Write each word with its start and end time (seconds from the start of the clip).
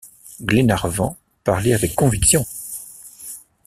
Glenarvan 0.41 1.15
parlait 1.43 1.75
avec 1.75 1.93
conviction. 1.93 2.43